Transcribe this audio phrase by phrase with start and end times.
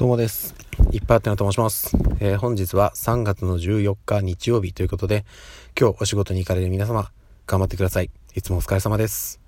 [0.00, 0.54] どうもです。
[0.92, 1.94] いっぱいあってなと申します。
[2.20, 5.26] えー、本日は3月の14日日曜日ということで、
[5.78, 7.10] 今日お仕事に行かれる皆様、
[7.46, 8.08] 頑張ってください。
[8.34, 9.42] いつもお疲れ様です。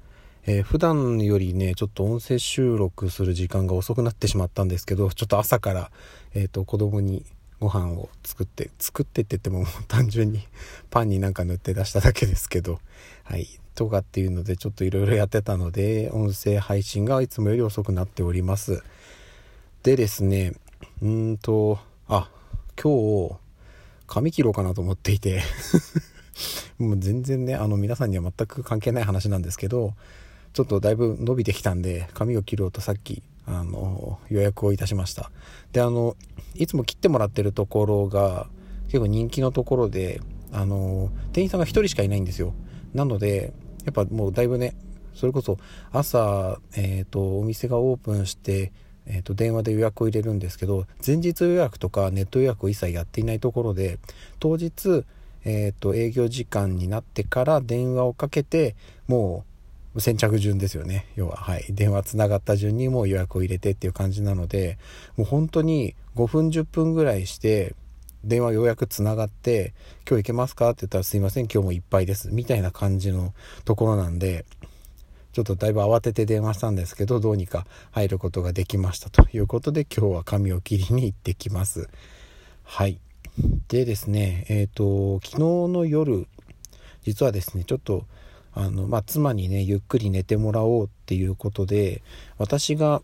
[0.44, 5.90] えー、普段よりね、ちょっと音声収録する時間が遅くなってしまったんですけど、ちょっと朝から、
[6.34, 7.24] えっ、ー、と、子供に
[7.58, 10.46] ご飯を作って、作ってって言ってももう単純に
[10.90, 12.78] パンになんか塗って出しただけですけど、
[13.24, 13.48] はい。
[13.74, 18.82] とかっていうので、ちょっといろいろやってたので、音声配信がいつもより遅くなっております。
[19.82, 20.52] でですね、
[21.02, 22.30] うんと、あ、
[22.80, 23.34] 今日、
[24.06, 25.42] 髪切ろうかなと思っていて
[26.78, 29.94] もう全然ね、あの皆さんには全く関係ない話なんですけど、
[30.52, 35.32] ちょっとだいぶ伸びてきたんで、髪を切ろうとさっき、あの、予約をいたしました。
[35.72, 36.16] で、あの、
[36.54, 38.46] いつも切ってもらってるところが、
[38.86, 40.20] 結構人気のところで、
[40.52, 42.54] あの、店員さんが1人しかいないんですよ。
[42.94, 43.52] なので、
[43.84, 44.76] やっぱもうだいぶね、
[45.12, 45.58] それこそ
[45.90, 48.70] 朝、えっ、ー、と、お店がオープンして、
[49.06, 53.98] えー、と電話で予約を入れるんですけど前日予約とかネット予約を一切やっていないところで
[54.38, 55.04] 当日、
[55.44, 59.44] えー、と営業時間になってから電話をかけても
[59.94, 61.06] う先着順ですよね。
[61.16, 61.66] 要ははい。
[61.68, 64.78] 電話つながった順にもう予約を入れてっていう感じなので
[65.16, 67.74] もう本当に5分10分ぐらいして
[68.24, 69.74] 電話ようやくつながって
[70.08, 71.44] 「今日行けますか?」って言ったら「すいません。
[71.44, 74.46] 今日もいっぱいです」みたいな感じのところなんで
[75.32, 81.88] ちょっとだいぶ慌てて電話したんですけど、どうにか入ることができましたということで、今日は髪を切りに行ってきます。
[82.64, 82.98] はい。
[83.68, 85.38] でですね、えっ、ー、と、昨日
[85.72, 86.26] の夜、
[87.02, 88.04] 実はですね、ちょっと、
[88.54, 92.02] あの、まあ、妻にね、ゆっくり寝てもらおうっていうことで、
[92.36, 93.02] 私が、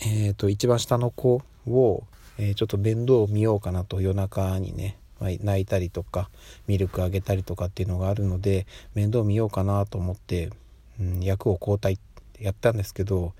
[0.00, 2.04] えっ、ー、と、一番下の子を、
[2.38, 6.28] えー、ちょっと面倒を見ようかなと夜中にね、泣いたりとか
[6.66, 10.50] ミルクあげたりとかっていうのがあるので面倒見ようかなと思って
[11.00, 11.98] うん、役を交代
[12.38, 13.34] やったんですけど、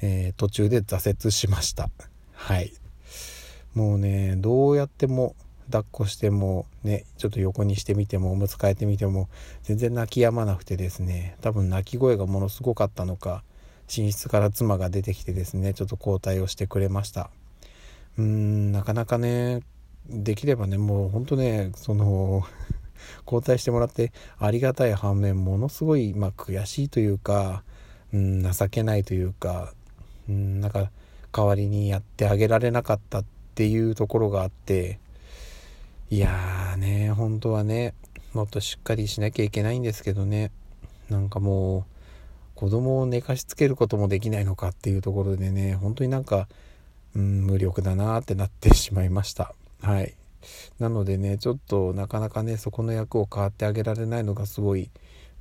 [0.00, 1.90] えー、途中で挫折しました。
[2.32, 2.72] はい。
[3.74, 5.34] もうねどうやっても
[5.66, 9.28] 抱っこしてもねちょっと横にしてみてもおむつ替えてみても
[9.62, 13.44] 全然泣き止まなくてですね多分泣き声がものすごかったのか
[13.94, 17.30] 寝室から妻が出てきてですねちょっと交代をしてくれました。
[18.16, 19.60] うーんなかなかね
[20.08, 22.46] できればねもうほんとねその
[23.24, 27.62] 交代してもらってありがたい反面ものすごい、まあ、悔しいというか、
[28.12, 29.72] うん、情けないというか、
[30.28, 30.90] うん、なんか
[31.32, 34.98] 代わりにやってあげられなかったっていうところがあって
[36.10, 37.94] いやーね本当はね
[38.32, 40.50] もっとしっかりしなきゃいけないんですけどね
[41.10, 41.84] なんかもう
[42.54, 46.48] 子供を寝かしつけることもできないのかっていうところでね本当になんか、
[47.14, 49.54] うん、無力だなってなってしまいました。
[49.80, 50.14] はい。
[50.78, 54.90] なのでねちょっとなかなかねそこの役を変わってあげられないのがすごい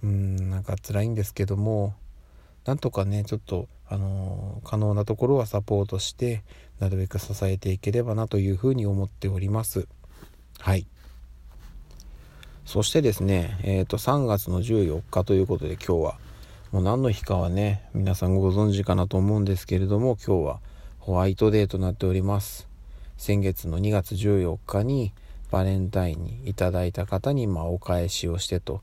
[0.03, 1.95] うんなんか辛いんですけども
[2.65, 6.43] なんとかねちょっとあの、可能なところはサポートして
[6.79, 9.87] なるべく支えていければなというふうに思っております。
[10.59, 10.85] はい。
[12.65, 16.19] そしてですねえっ、ー、と3月の14日ということで今日は
[16.73, 20.59] もう何の日かはね皆さんご存知かなと思うんですけれども今日は
[20.99, 22.67] ホワイトデーとなっております。
[23.17, 25.13] 先月の2月14日に
[25.51, 28.81] バレンタインにいただいた方にまあお返しをしてと。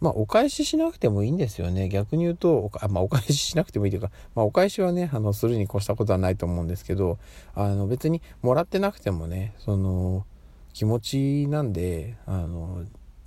[0.00, 1.88] まあお返ししなくてもいいんですよね。
[1.88, 7.18] 逆に言うと、おまあ、お返ししなくてもいいというか、まあお返しはね、あの、するに越したことはないと思うんですけど、
[7.54, 10.24] あの別にもらってなくてもね、その
[10.72, 12.84] 気持ちなんで、あの、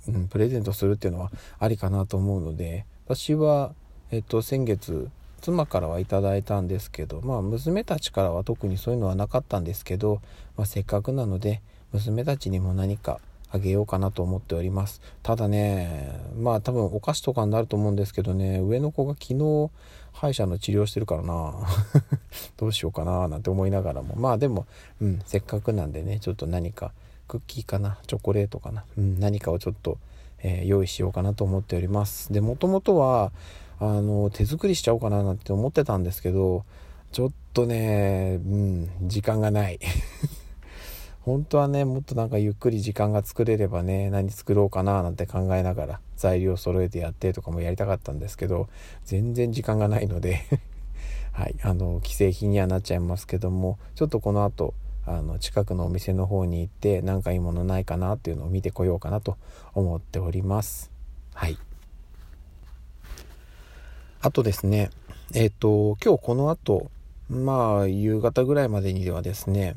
[0.08, 3.74] うん、プレゼントするっていうのはありかなと思うので、私は、
[4.10, 5.08] えっと、先月、
[5.44, 10.22] 妻からはいただいたんですけど、まあ、娘たちからは特にそういうのはなかったんですけど、
[10.56, 11.60] まあ、せっかくなので
[11.92, 15.02] 娘たちにも何かあげようかなと思っております。
[15.22, 19.70] ただねまあ多分お菓子とかになると思うんですけどね上の子が昨日
[20.12, 21.54] 歯医者の治療してるからな。
[22.56, 24.14] どうしようかななんて思いながらも。
[24.16, 24.66] まあでも、
[25.00, 26.92] うん、せっかくなんでねちょっと何か
[27.28, 29.98] クッキーかなチョコレートかな、うん、何かをちょっと、
[30.44, 32.32] えー、用意しようかなと思っております。
[32.32, 33.32] でもともとは
[33.80, 36.64] あの手作りしちゃおうかななんて思ってたんですけど
[37.10, 39.80] ちょっとねうん時間がない。
[41.22, 48.68] 本当はねもっとなんかゆっくり時間が作れればね何作ろうかななんて考えながら材料揃えてやってとかもやりたかったんですけど
[49.06, 50.40] 全然時間がないので。
[51.32, 54.72] はいあの既製品にはなっちゃいますけどもちょっとこの後
[55.06, 59.36] あの近くのお店の方に行って何かいいものないかなっていうのを見てこようかなと
[59.74, 60.90] 思っております。
[61.34, 61.58] はい。
[64.20, 64.90] あとですね、
[65.34, 66.90] えっ、ー、と、今日この後、
[67.28, 69.76] まあ、夕方ぐらいまでにではですね、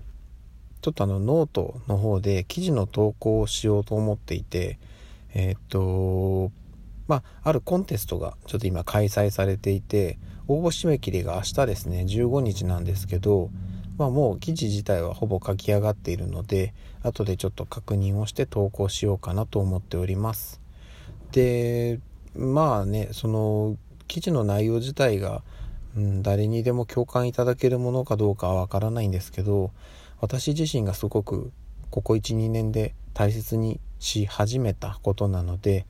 [0.82, 4.80] ちょっとあの、ノートの方で記事の投稿をしようと思っていて、
[5.34, 6.52] えっ、ー、と、
[7.08, 13.50] まあ、あるコンテストがちょっと今開催されていて、応募締め切りが明日ですね、15日なんですけど、
[13.98, 20.62] まあ、もう記事自体はほぼ書き上がっているので後でちょっと確認をして投稿しようかなと思っております
[21.32, 22.00] で
[22.36, 23.78] まあねその
[24.08, 25.42] 記事の内容自体が、
[25.96, 29.72] うん、誰にでも共感いただけるものかどうかはわからないんですけど
[30.22, 31.52] 私自身がすごく
[31.90, 35.86] ここ12年で大切にし始めたことなので、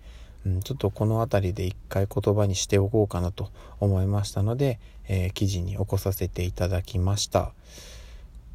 [0.63, 7.51] ちょっとこの辺りで一回言葉にしておこうかなと思いましたので、えー、記事に起こさせていただきました。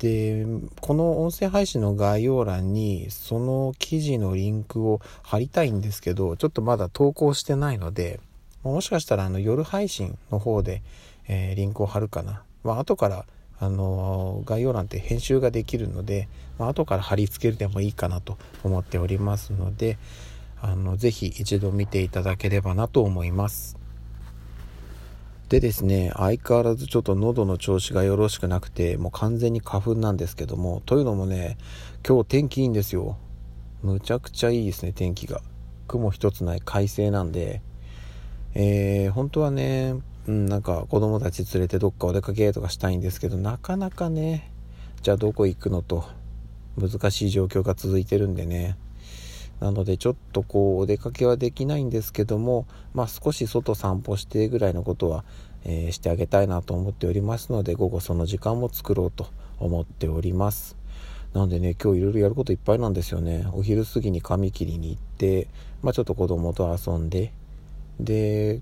[0.02, 0.44] で
[0.80, 8.18] この音声配信の概要欄にその記事のリンクを貼りたいんですけどちょっとまだ投稿してないので
[8.64, 10.82] もしかしたらあの夜配信の方で、
[11.28, 13.26] えー、リンクを貼るかな、まあ後から
[13.60, 16.28] あの概要欄って編集ができるので、
[16.58, 19.98] まあ、後から貼り付けるでもいいかなと思っておりますので
[20.60, 23.81] あのぜひ一度見ていただければなと思います。
[25.52, 31.58] でですね、相変わらずちょっと喉の調子がよろしくなくて、もう完全に花粉なんですけども、というのもね、
[32.08, 33.18] 今日天気いいんですよ。
[33.82, 35.42] むちゃくちゃいいですね、天気が。
[35.88, 37.60] 雲一つない快晴なんで、
[38.54, 39.96] えー、本当はね、
[40.26, 44.50] うん、なんか子供たち連れてどっかお出かけとかしたいんですけど、なかなかね、
[45.02, 46.06] じゃあどこ行くのと、
[46.78, 48.78] 難しい状況が続いてるんでね、
[49.62, 55.24] なのでちょっとこうお出かけはできないんですけども、まあ、少し外散歩してぐらいのことは、
[55.64, 59.28] えー、してあげたいなと思っておりますので午後その時間も作ろうと
[59.60, 60.76] 思っております。
[61.32, 63.46] なのでね今日いろいろやることいっぱいなんですよね。
[63.52, 65.46] お昼過ぎに髪切りに行って、
[65.80, 67.32] まあ、ちょっと子供と遊んで
[68.00, 68.60] で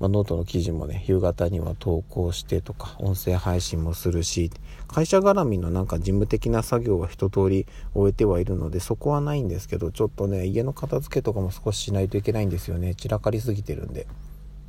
[0.00, 4.50] まあ、ノートの記事もね夕方には投稿してとか音声配信もするし
[4.88, 12.94] 会社絡みのなんか事務的な作業は一通り終えてはいるのでそこはないんですけどちょっとね家の片付けとかも少ししないといけないんですよね。
[12.94, 14.06] 散らかりすぎてるんで。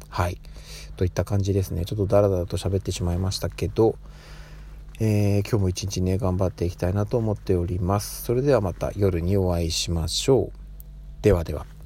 [0.10, 0.40] はい。
[0.98, 1.86] といった感じですね。
[1.86, 3.96] ちょっとダラダラと喋ってしまいましたけど
[5.00, 8.24] えー、今日も一日ね頑張っていきたいなと思っております。
[8.24, 11.24] それではまた夜にお会いしましょう。
[11.24, 11.81] ではでは。